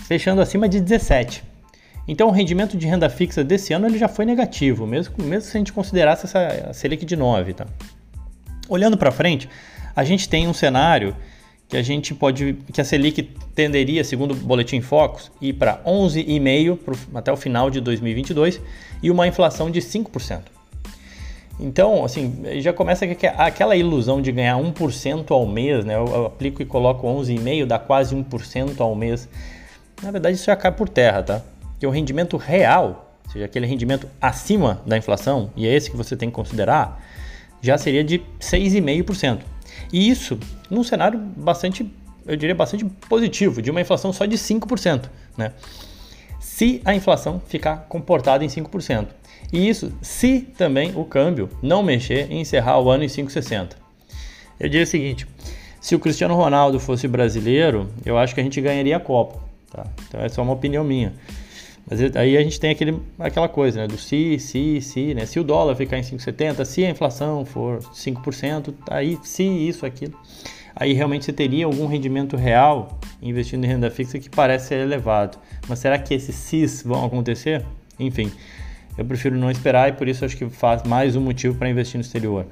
fechando 0.01 0.41
acima 0.41 0.67
de 0.67 0.79
17%. 0.79 1.41
Então 2.07 2.27
o 2.27 2.31
rendimento 2.31 2.77
de 2.77 2.85
renda 2.85 3.09
fixa 3.09 3.43
desse 3.43 3.73
ano 3.73 3.87
ele 3.87 3.97
já 3.97 4.07
foi 4.07 4.25
negativo, 4.25 4.85
mesmo, 4.85 5.15
mesmo 5.23 5.49
se 5.49 5.57
a 5.57 5.59
gente 5.59 5.73
considerasse 5.73 6.25
essa 6.25 6.71
Selic 6.71 7.03
de 7.03 7.15
9. 7.15 7.53
Tá? 7.53 7.65
Olhando 8.69 8.95
para 8.95 9.11
frente, 9.11 9.49
a 9.95 10.03
gente 10.03 10.29
tem 10.29 10.47
um 10.47 10.53
cenário 10.53 11.15
que 11.67 11.75
a 11.75 11.81
gente 11.81 12.13
pode, 12.13 12.57
que 12.71 12.79
a 12.79 12.83
Selic 12.83 13.23
tenderia, 13.55 14.03
segundo 14.03 14.31
o 14.31 14.35
boletim 14.35 14.81
Focus, 14.81 15.31
ir 15.41 15.53
para 15.53 15.81
11,5 15.83 16.97
até 17.15 17.31
o 17.31 17.37
final 17.37 17.71
de 17.71 17.81
2022 17.81 18.61
e 19.01 19.09
uma 19.09 19.27
inflação 19.27 19.71
de 19.71 19.81
5%. 19.81 20.54
Então, 21.59 22.03
assim, 22.03 22.43
já 22.59 22.73
começa 22.73 23.05
aquela 23.37 23.75
ilusão 23.75 24.21
de 24.21 24.31
ganhar 24.31 24.57
1% 24.57 25.31
ao 25.31 25.45
mês, 25.45 25.85
né? 25.85 25.95
Eu 25.95 26.25
aplico 26.25 26.61
e 26.61 26.65
coloco 26.65 27.07
11,5, 27.07 27.65
dá 27.65 27.79
quase 27.79 28.15
1% 28.15 28.79
ao 28.81 28.93
mês. 28.93 29.29
Na 30.03 30.11
verdade, 30.11 30.35
isso 30.35 30.45
já 30.45 30.55
cai 30.55 30.71
por 30.71 30.89
terra, 30.89 31.23
tá? 31.23 31.41
Que 31.79 31.87
o 31.87 31.89
rendimento 31.89 32.35
real, 32.35 33.17
ou 33.25 33.31
seja, 33.31 33.45
aquele 33.45 33.65
rendimento 33.65 34.07
acima 34.21 34.81
da 34.85 34.97
inflação, 34.97 35.49
e 35.55 35.65
é 35.65 35.73
esse 35.73 35.89
que 35.89 35.95
você 35.95 36.17
tem 36.17 36.29
que 36.29 36.35
considerar, 36.35 37.01
já 37.61 37.77
seria 37.77 38.03
de 38.03 38.19
6,5%. 38.39 39.39
E 39.93 40.09
isso 40.09 40.37
num 40.69 40.83
cenário 40.83 41.17
bastante, 41.17 41.89
eu 42.25 42.35
diria, 42.35 42.55
bastante 42.55 42.83
positivo, 43.07 43.61
de 43.61 43.71
uma 43.71 43.79
inflação 43.79 44.11
só 44.11 44.25
de 44.25 44.37
5%. 44.37 45.09
Né? 45.37 45.53
Se 46.39 46.81
a 46.83 46.93
inflação 46.93 47.41
ficar 47.47 47.85
comportada 47.87 48.43
em 48.43 48.47
5%. 48.47 49.07
E 49.51 49.67
isso 49.67 49.91
se 50.01 50.41
também 50.41 50.93
o 50.95 51.05
câmbio 51.05 51.49
não 51.61 51.83
mexer 51.83 52.27
e 52.31 52.35
encerrar 52.35 52.79
o 52.79 52.89
ano 52.89 53.03
em 53.03 53.07
5,60. 53.07 53.71
Eu 54.59 54.69
diria 54.69 54.83
o 54.83 54.87
seguinte: 54.87 55.27
se 55.79 55.95
o 55.95 55.99
Cristiano 55.99 56.35
Ronaldo 56.35 56.79
fosse 56.79 57.07
brasileiro, 57.07 57.89
eu 58.05 58.17
acho 58.17 58.33
que 58.33 58.41
a 58.41 58.43
gente 58.43 58.59
ganharia 58.59 58.97
a 58.97 58.99
Copa. 58.99 59.39
Tá? 59.71 59.85
Então 60.07 60.21
é 60.21 60.29
só 60.29 60.41
uma 60.41 60.53
opinião 60.53 60.83
minha. 60.83 61.13
Mas 61.87 62.15
aí 62.15 62.35
a 62.35 62.41
gente 62.41 62.59
tem 62.59 62.71
aquele, 62.71 62.99
aquela 63.19 63.47
coisa, 63.47 63.81
né? 63.81 63.87
Do 63.87 63.97
se, 63.97 64.39
se, 64.39 64.81
se, 64.81 65.13
né? 65.13 65.25
Se 65.25 65.39
o 65.39 65.43
dólar 65.43 65.75
ficar 65.75 65.99
em 65.99 66.01
5,70, 66.01 66.65
se 66.65 66.83
a 66.83 66.89
inflação 66.89 67.45
for 67.45 67.79
5%, 67.79 68.73
aí 68.89 69.19
se 69.21 69.43
isso, 69.43 69.85
aquilo. 69.85 70.17
Aí 70.75 70.93
realmente 70.93 71.25
você 71.25 71.31
teria 71.31 71.65
algum 71.65 71.85
rendimento 71.85 72.35
real 72.35 72.99
investindo 73.21 73.63
em 73.63 73.67
renda 73.67 73.89
fixa 73.89 74.19
que 74.19 74.29
parece 74.29 74.69
ser 74.69 74.79
elevado. 74.79 75.37
Mas 75.69 75.79
será 75.79 75.97
que 75.97 76.13
esses 76.13 76.35
CIS 76.35 76.83
vão 76.83 77.05
acontecer? 77.05 77.63
Enfim, 77.99 78.31
eu 78.97 79.05
prefiro 79.05 79.37
não 79.37 79.51
esperar 79.51 79.89
e 79.89 79.93
por 79.93 80.07
isso 80.07 80.23
acho 80.23 80.37
que 80.37 80.49
faz 80.49 80.83
mais 80.83 81.15
um 81.15 81.21
motivo 81.21 81.57
para 81.57 81.69
investir 81.69 81.97
no 81.97 82.01
exterior. 82.01 82.45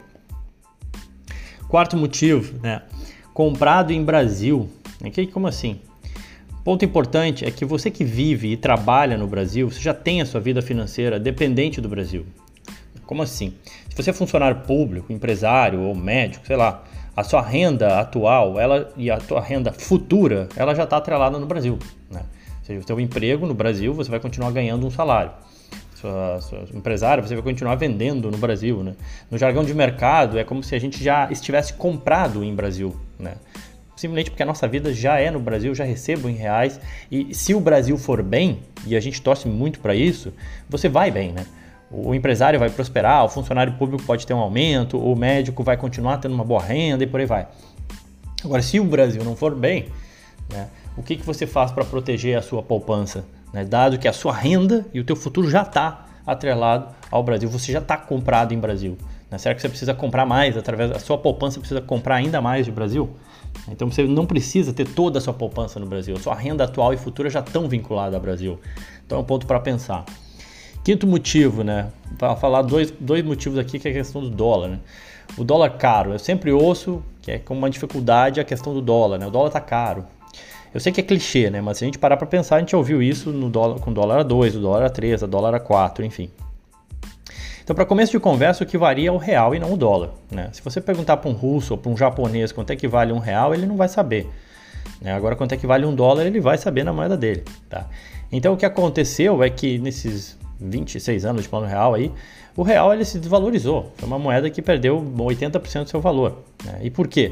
Quarto 1.67 1.97
motivo, 1.97 2.59
né? 2.61 2.81
Comprado 3.33 3.91
em 3.91 4.03
Brasil. 4.03 4.69
Como 5.31 5.47
assim? 5.47 5.79
Ponto 6.63 6.85
importante 6.85 7.43
é 7.43 7.51
que 7.51 7.65
você 7.65 7.91
que 7.91 8.05
vive 8.05 8.51
e 8.51 8.57
trabalha 8.57 9.17
no 9.17 9.27
Brasil, 9.27 9.69
você 9.69 9.81
já 9.81 9.93
tem 9.93 10.21
a 10.21 10.25
sua 10.25 10.39
vida 10.39 10.61
financeira 10.61 11.19
dependente 11.19 11.81
do 11.81 11.89
Brasil. 11.89 12.25
Como 13.05 13.21
assim? 13.21 13.53
Se 13.89 13.95
você 13.95 14.11
é 14.11 14.13
funcionário 14.13 14.61
público, 14.61 15.11
empresário 15.11 15.81
ou 15.81 15.93
médico, 15.93 16.47
sei 16.47 16.55
lá, 16.55 16.83
a 17.15 17.23
sua 17.23 17.41
renda 17.41 17.99
atual 17.99 18.59
ela, 18.59 18.91
e 18.95 19.11
a 19.11 19.19
sua 19.19 19.41
renda 19.41 19.71
futura, 19.73 20.47
ela 20.55 20.73
já 20.73 20.83
está 20.83 20.97
atrelada 20.97 21.37
no 21.37 21.45
Brasil. 21.45 21.77
Né? 22.09 22.21
Ou 22.59 22.65
seja, 22.65 22.79
o 22.79 22.87
seu 22.87 22.99
emprego 22.99 23.45
no 23.45 23.53
Brasil, 23.53 23.93
você 23.93 24.09
vai 24.09 24.19
continuar 24.19 24.51
ganhando 24.51 24.87
um 24.87 24.91
salário. 24.91 25.31
Sua, 26.03 26.41
sua 26.41 26.59
empresário, 26.73 27.25
você 27.25 27.33
vai 27.33 27.41
continuar 27.41 27.75
vendendo 27.75 28.29
no 28.29 28.37
Brasil. 28.37 28.83
Né? 28.83 28.93
No 29.31 29.37
jargão 29.37 29.63
de 29.63 29.73
mercado, 29.73 30.37
é 30.37 30.43
como 30.43 30.61
se 30.61 30.75
a 30.75 30.79
gente 30.79 31.01
já 31.01 31.31
estivesse 31.31 31.73
comprado 31.73 32.43
em 32.43 32.53
Brasil. 32.53 32.93
Né? 33.17 33.35
simplesmente 33.95 34.31
porque 34.31 34.43
a 34.43 34.45
nossa 34.45 34.67
vida 34.67 34.91
já 34.91 35.17
é 35.17 35.31
no 35.31 35.39
Brasil, 35.39 35.73
já 35.73 35.85
recebo 35.85 36.27
em 36.27 36.33
reais 36.33 36.77
e 37.09 37.33
se 37.33 37.53
o 37.53 37.59
Brasil 37.61 37.97
for 37.97 38.21
bem, 38.21 38.59
e 38.85 38.97
a 38.97 38.99
gente 38.99 39.21
torce 39.21 39.47
muito 39.47 39.79
para 39.79 39.95
isso, 39.95 40.33
você 40.67 40.89
vai 40.89 41.09
bem, 41.09 41.31
né? 41.31 41.45
o 41.89 42.13
empresário 42.13 42.59
vai 42.59 42.69
prosperar, 42.69 43.23
o 43.23 43.29
funcionário 43.29 43.73
público 43.73 44.03
pode 44.03 44.27
ter 44.27 44.33
um 44.33 44.39
aumento, 44.39 44.97
o 44.97 45.15
médico 45.15 45.63
vai 45.63 45.77
continuar 45.77 46.17
tendo 46.17 46.33
uma 46.33 46.43
boa 46.43 46.61
renda 46.61 47.03
e 47.03 47.07
por 47.07 47.19
aí 47.19 47.25
vai. 47.25 47.47
Agora, 48.43 48.61
se 48.61 48.77
o 48.79 48.83
Brasil 48.83 49.23
não 49.23 49.35
for 49.35 49.55
bem, 49.55 49.85
né, 50.51 50.67
o 50.97 51.03
que, 51.03 51.15
que 51.15 51.25
você 51.25 51.47
faz 51.47 51.71
para 51.71 51.85
proteger 51.85 52.37
a 52.37 52.41
sua 52.41 52.61
poupança? 52.61 53.23
Né? 53.53 53.63
Dado 53.63 53.99
que 53.99 54.07
a 54.07 54.13
sua 54.13 54.33
renda 54.33 54.85
e 54.93 54.99
o 54.99 55.03
teu 55.03 55.15
futuro 55.15 55.49
já 55.49 55.61
está 55.61 56.05
atrelado 56.25 56.87
ao 57.11 57.21
Brasil, 57.21 57.47
você 57.47 57.71
já 57.71 57.79
está 57.79 57.95
comprado 57.95 58.53
em 58.53 58.59
Brasil. 58.59 58.97
Né? 59.29 59.37
Será 59.37 59.53
que 59.53 59.61
você 59.61 59.69
precisa 59.69 59.93
comprar 59.93 60.25
mais 60.25 60.57
através 60.57 60.89
da 60.89 60.99
sua 60.99 61.17
poupança? 61.17 61.59
Precisa 61.59 61.81
comprar 61.81 62.15
ainda 62.15 62.41
mais 62.41 62.65
de 62.65 62.71
Brasil? 62.71 63.09
Então 63.67 63.89
você 63.89 64.03
não 64.03 64.25
precisa 64.25 64.73
ter 64.73 64.87
toda 64.87 65.19
a 65.19 65.21
sua 65.21 65.33
poupança 65.33 65.79
no 65.79 65.85
Brasil. 65.85 66.15
A 66.15 66.19
sua 66.19 66.35
renda 66.35 66.63
atual 66.63 66.93
e 66.93 66.97
futura 66.97 67.29
já 67.29 67.39
estão 67.39 67.67
vinculadas 67.67 68.15
ao 68.15 68.21
Brasil. 68.21 68.59
Então 69.05 69.19
é 69.19 69.21
um 69.21 69.25
ponto 69.25 69.45
para 69.45 69.59
pensar. 69.59 70.05
Quinto 70.83 71.07
motivo, 71.07 71.63
né? 71.63 71.91
Vou 72.19 72.35
falar 72.35 72.61
dois, 72.61 72.91
dois 72.99 73.23
motivos 73.23 73.57
aqui, 73.57 73.79
que 73.79 73.87
é 73.87 73.91
a 73.91 73.93
questão 73.93 74.21
do 74.21 74.29
dólar, 74.29 74.67
né? 74.69 74.79
O 75.37 75.43
dólar 75.43 75.77
caro, 75.77 76.11
eu 76.11 76.19
sempre 76.19 76.51
ouço 76.51 77.01
que 77.21 77.31
é 77.31 77.39
como 77.39 77.57
uma 77.57 77.69
dificuldade 77.69 78.41
a 78.41 78.43
questão 78.43 78.73
do 78.73 78.81
dólar, 78.81 79.17
né? 79.17 79.25
O 79.25 79.31
dólar 79.31 79.49
tá 79.49 79.61
caro. 79.61 80.05
Eu 80.73 80.79
sei 80.79 80.91
que 80.91 80.99
é 80.99 81.03
clichê, 81.03 81.49
né? 81.49 81.61
Mas 81.61 81.77
se 81.77 81.83
a 81.83 81.87
gente 81.87 81.99
parar 81.99 82.17
para 82.17 82.25
pensar, 82.25 82.55
a 82.55 82.59
gente 82.59 82.75
ouviu 82.75 83.01
isso 83.01 83.31
no 83.31 83.49
dólar, 83.49 83.79
com 83.79 83.93
dólar 83.93 84.19
a 84.19 84.23
2, 84.23 84.55
o 84.55 84.59
dólar 84.59 84.83
a 84.83 84.89
3, 84.89 85.23
a 85.23 85.27
dólar 85.27 85.53
a 85.53 85.59
4, 85.59 86.03
enfim. 86.03 86.31
Então, 87.63 87.75
para 87.75 87.85
começo 87.85 88.11
de 88.11 88.19
conversa, 88.19 88.63
o 88.63 88.67
que 88.67 88.77
varia 88.77 89.07
é 89.07 89.11
o 89.11 89.17
real 89.17 89.55
e 89.55 89.59
não 89.59 89.71
o 89.71 89.77
dólar. 89.77 90.09
Né? 90.29 90.49
Se 90.51 90.61
você 90.61 90.81
perguntar 90.81 91.17
para 91.17 91.29
um 91.29 91.33
russo 91.33 91.75
ou 91.75 91.77
para 91.77 91.91
um 91.91 91.95
japonês 91.95 92.51
quanto 92.51 92.71
é 92.71 92.75
que 92.75 92.87
vale 92.87 93.13
um 93.13 93.19
real, 93.19 93.53
ele 93.53 93.65
não 93.65 93.77
vai 93.77 93.87
saber. 93.87 94.27
Né? 94.99 95.13
Agora, 95.13 95.35
quanto 95.35 95.53
é 95.53 95.57
que 95.57 95.65
vale 95.65 95.85
um 95.85 95.95
dólar, 95.95 96.25
ele 96.25 96.41
vai 96.41 96.57
saber 96.57 96.83
na 96.83 96.91
moeda 96.91 97.15
dele. 97.15 97.45
Tá? 97.69 97.87
Então, 98.31 98.53
o 98.53 98.57
que 98.57 98.65
aconteceu 98.65 99.41
é 99.41 99.49
que 99.49 99.77
nesses 99.77 100.37
26 100.59 101.23
anos 101.23 101.43
de 101.43 101.49
plano 101.49 101.65
real 101.65 101.93
aí, 101.93 102.11
o 102.55 102.63
real 102.63 102.93
ele 102.93 103.05
se 103.05 103.17
desvalorizou. 103.17 103.91
Foi 103.95 104.07
uma 104.07 104.19
moeda 104.19 104.49
que 104.49 104.61
perdeu 104.61 104.99
80% 105.01 105.83
do 105.83 105.89
seu 105.89 106.01
valor. 106.01 106.39
Né? 106.65 106.79
E 106.83 106.89
por 106.89 107.07
quê? 107.07 107.31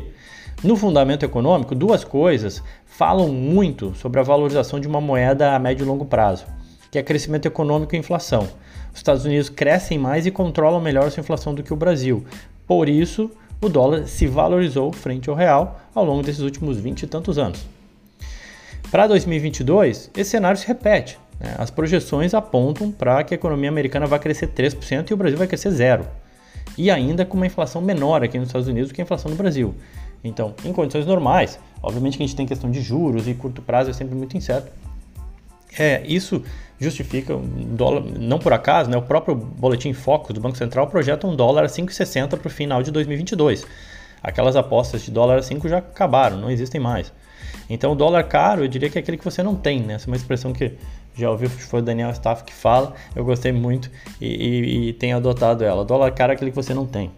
No 0.63 0.75
fundamento 0.75 1.25
econômico, 1.25 1.73
duas 1.73 2.03
coisas 2.03 2.61
falam 2.85 3.29
muito 3.29 3.95
sobre 3.95 4.19
a 4.19 4.23
valorização 4.23 4.79
de 4.79 4.87
uma 4.87 5.01
moeda 5.01 5.55
a 5.55 5.59
médio 5.59 5.83
e 5.83 5.87
longo 5.87 6.05
prazo, 6.05 6.45
que 6.91 6.99
é 6.99 7.03
crescimento 7.03 7.47
econômico 7.47 7.95
e 7.95 7.97
inflação. 7.97 8.47
Os 8.93 8.99
Estados 8.99 9.25
Unidos 9.25 9.49
crescem 9.49 9.97
mais 9.97 10.27
e 10.27 10.31
controlam 10.31 10.79
melhor 10.79 11.09
sua 11.09 11.21
inflação 11.21 11.55
do 11.55 11.63
que 11.63 11.73
o 11.73 11.75
Brasil. 11.75 12.23
Por 12.67 12.87
isso, 12.87 13.31
o 13.59 13.67
dólar 13.67 14.05
se 14.05 14.27
valorizou 14.27 14.93
frente 14.93 15.31
ao 15.31 15.35
real 15.35 15.81
ao 15.95 16.05
longo 16.05 16.21
desses 16.21 16.41
últimos 16.41 16.77
20 16.77 17.01
e 17.01 17.07
tantos 17.07 17.39
anos. 17.39 17.65
Para 18.91 19.07
2022, 19.07 20.11
esse 20.15 20.29
cenário 20.29 20.59
se 20.59 20.67
repete. 20.67 21.17
Né? 21.39 21.55
As 21.57 21.71
projeções 21.71 22.35
apontam 22.35 22.91
para 22.91 23.23
que 23.23 23.33
a 23.33 23.35
economia 23.35 23.69
americana 23.69 24.05
vai 24.05 24.19
crescer 24.19 24.49
3% 24.49 25.09
e 25.09 25.13
o 25.15 25.17
Brasil 25.17 25.39
vai 25.39 25.47
crescer 25.47 25.71
zero. 25.71 26.05
E 26.77 26.91
ainda 26.91 27.25
com 27.25 27.35
uma 27.35 27.47
inflação 27.47 27.81
menor 27.81 28.23
aqui 28.23 28.37
nos 28.37 28.49
Estados 28.49 28.67
Unidos 28.67 28.91
do 28.91 28.93
que 28.93 29.01
a 29.01 29.03
inflação 29.03 29.31
no 29.31 29.37
Brasil. 29.37 29.73
Então, 30.23 30.53
em 30.63 30.71
condições 30.71 31.05
normais, 31.05 31.59
obviamente 31.81 32.17
que 32.17 32.23
a 32.23 32.25
gente 32.25 32.35
tem 32.35 32.45
questão 32.45 32.69
de 32.69 32.81
juros 32.81 33.27
e 33.27 33.33
curto 33.33 33.61
prazo 33.61 33.89
é 33.89 33.93
sempre 33.93 34.15
muito 34.15 34.37
incerto. 34.37 34.71
É, 35.77 36.03
isso 36.05 36.43
justifica 36.79 37.35
um 37.35 37.75
dólar, 37.75 38.03
não 38.19 38.39
por 38.39 38.51
acaso, 38.53 38.89
né, 38.89 38.97
o 38.97 39.01
próprio 39.01 39.35
boletim 39.35 39.93
Focus 39.93 40.33
do 40.33 40.41
Banco 40.41 40.57
Central 40.57 40.87
projeta 40.87 41.27
um 41.27 41.35
dólar 41.35 41.63
a 41.63 41.67
5,60 41.67 42.37
para 42.37 42.47
o 42.47 42.49
final 42.49 42.83
de 42.83 42.91
2022. 42.91 43.65
Aquelas 44.21 44.55
apostas 44.55 45.01
de 45.01 45.11
dólar 45.11 45.37
a 45.37 45.41
5 45.41 45.67
já 45.69 45.77
acabaram, 45.77 46.37
não 46.37 46.51
existem 46.51 46.79
mais. 46.79 47.11
Então, 47.69 47.93
o 47.93 47.95
dólar 47.95 48.23
caro, 48.23 48.63
eu 48.63 48.67
diria 48.67 48.89
que 48.89 48.97
é 48.97 49.01
aquele 49.01 49.17
que 49.17 49.23
você 49.23 49.41
não 49.41 49.55
tem, 49.55 49.81
né? 49.81 49.93
Essa 49.93 50.05
é 50.05 50.09
uma 50.09 50.15
expressão 50.15 50.51
que 50.51 50.73
já 51.15 51.29
ouviu, 51.29 51.49
foi 51.49 51.79
o 51.79 51.83
Daniel 51.83 52.09
Staff 52.11 52.43
que 52.43 52.53
fala, 52.53 52.93
eu 53.15 53.23
gostei 53.23 53.51
muito 53.51 53.89
e, 54.19 54.27
e, 54.27 54.89
e 54.89 54.93
tenho 54.93 55.17
adotado 55.17 55.63
ela. 55.63 55.81
O 55.81 55.85
dólar 55.85 56.11
caro 56.11 56.31
é 56.31 56.35
aquele 56.35 56.51
que 56.51 56.55
você 56.55 56.73
não 56.73 56.85
tem. 56.85 57.11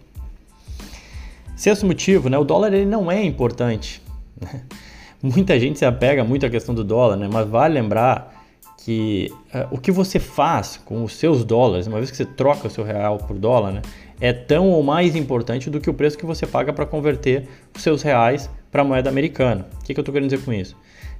Sexto 1.63 1.85
motivo, 1.85 2.27
né? 2.27 2.37
O 2.37 2.43
dólar 2.43 2.73
ele 2.73 2.85
não 2.85 3.09
é 3.09 3.23
importante. 3.23 4.01
Muita 5.23 5.57
gente 5.57 5.79
se 5.79 5.85
apega 5.85 6.21
muito 6.21 6.45
à 6.45 6.49
questão 6.49 6.75
do 6.75 6.83
dólar, 6.83 7.15
né? 7.15 7.29
Mas 7.31 7.47
vale 7.47 7.75
lembrar 7.75 8.43
que 8.79 9.31
uh, 9.55 9.73
o 9.73 9.77
que 9.77 9.89
você 9.89 10.19
faz 10.19 10.75
com 10.75 11.05
os 11.05 11.15
seus 11.15 11.45
dólares, 11.45 11.87
uma 11.87 11.99
vez 11.99 12.11
que 12.11 12.17
você 12.17 12.25
troca 12.25 12.67
o 12.67 12.69
seu 12.69 12.83
real 12.83 13.17
por 13.17 13.39
dólar, 13.39 13.71
né, 13.71 13.81
é 14.19 14.33
tão 14.33 14.71
ou 14.71 14.83
mais 14.83 15.15
importante 15.15 15.69
do 15.69 15.79
que 15.79 15.89
o 15.89 15.93
preço 15.93 16.17
que 16.17 16.25
você 16.25 16.45
paga 16.45 16.73
para 16.73 16.85
converter 16.85 17.47
os 17.73 17.81
seus 17.81 18.01
reais 18.01 18.49
para 18.69 18.81
a 18.81 18.85
moeda 18.85 19.09
americana. 19.09 19.65
O 19.79 19.85
que, 19.85 19.93
que 19.93 19.99
eu 20.01 20.01
estou 20.01 20.11
querendo 20.11 20.29
dizer 20.29 20.43
com 20.43 20.51
isso? 20.51 20.75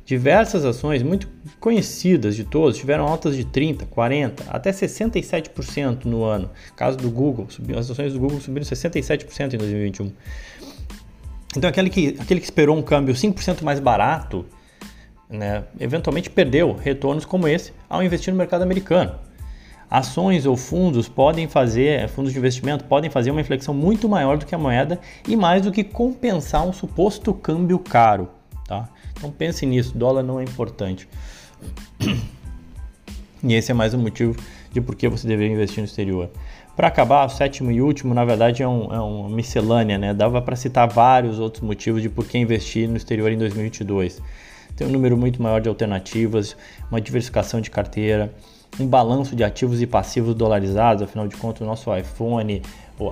Diversas 0.06 0.66
ações 0.66 1.02
muito 1.02 1.30
conhecidas 1.62 2.36
de 2.36 2.44
todos 2.44 2.78
tiveram 2.78 3.08
altas 3.08 3.38
de 3.38 3.46
30%, 3.46 3.86
40%, 3.88 4.44
até 4.50 4.72
67% 4.72 6.04
no 6.06 6.24
ano. 6.24 6.50
Caso 6.76 6.98
do 6.98 7.10
Google, 7.10 7.48
as 7.78 7.90
ações 7.90 8.12
do 8.12 8.20
Google 8.20 8.42
subiram 8.42 8.66
67% 8.66 9.54
em 9.54 9.58
2021. 9.58 10.12
Então 11.56 11.70
aquele 11.70 11.90
que, 11.90 12.18
aquele 12.20 12.40
que 12.42 12.46
esperou 12.46 12.76
um 12.78 12.82
câmbio 12.82 13.14
5% 13.14 13.62
mais 13.62 13.80
barato 13.80 14.46
né, 15.30 15.64
eventualmente 15.80 16.30
perdeu 16.30 16.74
retornos 16.74 17.26
como 17.26 17.48
esse 17.48 17.74
ao 17.90 18.04
investir 18.04 18.34
no 18.34 18.38
mercado 18.38 18.62
americano. 18.62 19.16
Ações 19.90 20.46
ou 20.46 20.58
fundos 20.58 21.08
podem 21.08 21.48
fazer, 21.48 22.10
fundos 22.10 22.34
de 22.34 22.40
investimento 22.40 22.84
podem 22.86 23.10
fazer 23.10 23.32
uma 23.32 23.42
inflexão 23.42 23.74
muito 23.74 24.10
maior 24.10 24.38
do 24.38 24.46
que 24.46 24.56
a 24.56 24.58
moeda 24.58 25.00
e 25.28 25.36
mais 25.36 25.62
do 25.62 25.72
que 25.72 25.84
compensar 25.84 26.68
um 26.68 26.74
suposto 26.74 27.34
câmbio 27.34 27.80
caro. 27.80 28.28
Tá? 28.68 28.90
Então 29.18 29.32
pense 29.32 29.66
nisso, 29.66 29.98
dólar 29.98 30.24
não 30.24 30.40
é 30.40 30.44
importante. 30.44 31.08
E 33.46 33.54
esse 33.56 33.72
é 33.72 33.74
mais 33.74 33.94
um 33.94 33.98
motivo 33.98 34.36
de 34.72 34.80
por 34.80 34.96
que 34.96 35.10
você 35.10 35.28
deveria 35.28 35.54
investir 35.54 35.80
no 35.80 35.86
exterior. 35.86 36.30
Para 36.78 36.88
acabar, 36.88 37.26
o 37.26 37.30
sétimo 37.30 37.70
e 37.72 37.82
último, 37.82 38.14
na 38.14 38.24
verdade, 38.24 38.64
é, 38.64 38.68
um, 38.68 38.86
é 38.94 39.00
uma 39.00 39.30
miscelânea, 39.30 39.98
né? 39.98 40.14
Dava 40.14 40.42
para 40.42 40.56
citar 40.56 40.88
vários 40.88 41.40
outros 41.40 41.62
motivos 41.62 42.02
de 42.02 42.08
por 42.08 42.26
que 42.26 42.38
investir 42.38 42.88
no 42.88 42.96
exterior 42.96 43.30
em 43.32 43.38
2022 43.38 44.22
tem 44.76 44.88
um 44.88 44.90
número 44.90 45.18
muito 45.18 45.42
maior 45.42 45.62
de 45.62 45.70
alternativas, 45.70 46.56
uma 46.90 47.00
diversificação 47.00 47.62
de 47.62 47.70
carteira, 47.70 48.34
um 48.80 48.88
balanço 48.88 49.36
de 49.36 49.44
ativos 49.44 49.82
e 49.82 49.88
passivos 49.88 50.34
dolarizados, 50.34 51.04
afinal 51.04 51.28
de 51.28 51.36
contas 51.36 51.62
o 51.62 51.66
nosso 51.66 51.96
iPhone, 51.96 52.62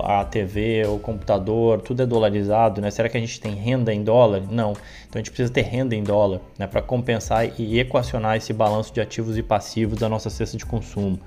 a 0.04 0.24
TV, 0.24 0.84
o 0.86 0.98
computador, 0.98 1.80
tudo 1.80 2.02
é 2.02 2.06
dolarizado, 2.06 2.80
né? 2.80 2.90
Será 2.90 3.08
que 3.08 3.16
a 3.16 3.20
gente 3.20 3.40
tem 3.40 3.54
renda 3.54 3.92
em 3.92 4.02
dólar? 4.02 4.42
Não. 4.50 4.72
Então 4.72 5.14
a 5.14 5.18
gente 5.18 5.30
precisa 5.30 5.52
ter 5.52 5.62
renda 5.62 5.94
em 5.94 6.02
dólar, 6.02 6.40
né, 6.58 6.66
para 6.66 6.80
compensar 6.80 7.48
e 7.60 7.78
equacionar 7.78 8.36
esse 8.36 8.52
balanço 8.52 8.92
de 8.92 9.00
ativos 9.00 9.36
e 9.36 9.42
passivos 9.42 9.98
da 9.98 10.08
nossa 10.08 10.30
cesta 10.30 10.56
de 10.56 10.64
consumo. 10.64 11.18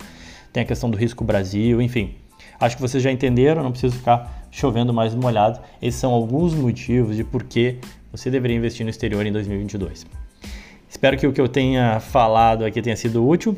Tem 0.51 0.63
a 0.63 0.65
questão 0.65 0.89
do 0.89 0.97
risco 0.97 1.23
Brasil, 1.23 1.81
enfim. 1.81 2.15
Acho 2.59 2.77
que 2.77 2.81
vocês 2.81 3.03
já 3.03 3.11
entenderam, 3.11 3.61
não 3.61 3.71
preciso 3.71 3.97
ficar 3.97 4.47
chovendo 4.49 4.93
mais 4.93 5.13
molhado. 5.13 5.59
Esses 5.81 5.99
são 5.99 6.13
alguns 6.13 6.53
motivos 6.53 7.15
de 7.15 7.23
por 7.23 7.43
que 7.43 7.77
você 8.11 8.31
deveria 8.31 8.55
investir 8.55 8.85
no 8.85 8.89
exterior 8.89 9.25
em 9.25 9.31
2022. 9.31 10.05
Espero 10.89 11.17
que 11.17 11.27
o 11.27 11.33
que 11.33 11.41
eu 11.41 11.49
tenha 11.49 11.99
falado 11.99 12.63
aqui 12.63 12.81
tenha 12.81 12.95
sido 12.95 13.27
útil. 13.27 13.57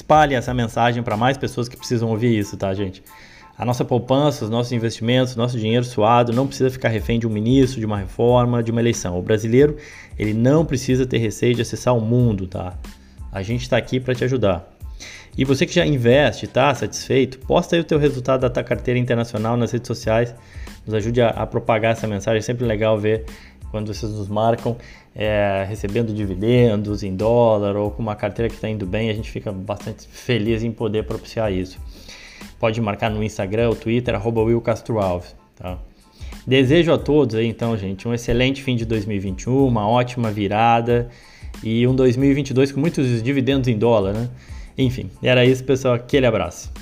Espalhe 0.00 0.34
essa 0.34 0.54
mensagem 0.54 1.02
para 1.02 1.14
mais 1.14 1.36
pessoas 1.36 1.68
que 1.68 1.76
precisam 1.76 2.08
ouvir 2.08 2.38
isso, 2.38 2.56
tá, 2.56 2.72
gente? 2.72 3.02
A 3.56 3.66
nossa 3.66 3.84
poupança, 3.84 4.46
os 4.46 4.50
nossos 4.50 4.72
investimentos, 4.72 5.36
nosso 5.36 5.58
dinheiro 5.58 5.84
suado 5.84 6.32
não 6.32 6.46
precisa 6.46 6.70
ficar 6.70 6.88
refém 6.88 7.18
de 7.18 7.26
um 7.26 7.30
ministro, 7.30 7.78
de 7.78 7.84
uma 7.84 7.98
reforma, 7.98 8.62
de 8.62 8.70
uma 8.70 8.80
eleição. 8.80 9.18
O 9.18 9.20
brasileiro, 9.20 9.76
ele 10.18 10.32
não 10.32 10.64
precisa 10.64 11.04
ter 11.04 11.18
receio 11.18 11.54
de 11.54 11.60
acessar 11.60 11.94
o 11.94 12.00
mundo, 12.00 12.46
tá? 12.46 12.78
A 13.30 13.42
gente 13.42 13.60
está 13.60 13.76
aqui 13.76 14.00
para 14.00 14.14
te 14.14 14.24
ajudar. 14.24 14.66
E 15.36 15.44
você 15.44 15.66
que 15.66 15.74
já 15.74 15.84
investe, 15.84 16.46
tá 16.46 16.74
satisfeito, 16.74 17.38
posta 17.40 17.76
aí 17.76 17.82
o 17.82 17.84
teu 17.84 17.98
resultado 17.98 18.40
da 18.40 18.48
tua 18.48 18.64
carteira 18.64 18.98
internacional 18.98 19.54
nas 19.54 19.70
redes 19.70 19.86
sociais. 19.86 20.34
Nos 20.86 20.94
ajude 20.94 21.20
a, 21.20 21.28
a 21.28 21.46
propagar 21.46 21.92
essa 21.92 22.06
mensagem. 22.06 22.38
É 22.38 22.42
sempre 22.42 22.64
legal 22.64 22.98
ver 22.98 23.26
quando 23.70 23.92
vocês 23.92 24.12
nos 24.12 24.28
marcam 24.28 24.76
é, 25.14 25.64
recebendo 25.68 26.12
dividendos 26.12 27.02
em 27.02 27.14
dólar 27.14 27.76
ou 27.76 27.90
com 27.90 28.02
uma 28.02 28.14
carteira 28.14 28.48
que 28.48 28.54
está 28.54 28.68
indo 28.68 28.86
bem, 28.86 29.10
a 29.10 29.12
gente 29.14 29.30
fica 29.30 29.52
bastante 29.52 30.06
feliz 30.08 30.62
em 30.62 30.70
poder 30.70 31.04
propiciar 31.04 31.52
isso. 31.52 31.78
Pode 32.58 32.80
marcar 32.80 33.10
no 33.10 33.22
Instagram 33.22 33.68
ou 33.68 33.76
Twitter, 33.76 34.14
arroba 34.14 34.42
Will 34.42 34.60
Castro 34.60 34.98
Alves. 34.98 35.34
Tá? 35.56 35.78
Desejo 36.46 36.92
a 36.92 36.98
todos 36.98 37.36
aí, 37.36 37.46
então, 37.46 37.76
gente, 37.76 38.06
um 38.08 38.14
excelente 38.14 38.62
fim 38.62 38.76
de 38.76 38.84
2021, 38.84 39.66
uma 39.66 39.88
ótima 39.88 40.30
virada 40.30 41.08
e 41.62 41.86
um 41.86 41.94
2022 41.94 42.72
com 42.72 42.80
muitos 42.80 43.22
dividendos 43.22 43.68
em 43.68 43.76
dólar, 43.76 44.14
né? 44.14 44.28
Enfim, 44.76 45.10
era 45.22 45.44
isso, 45.44 45.62
pessoal. 45.62 45.94
Aquele 45.94 46.26
abraço. 46.26 46.72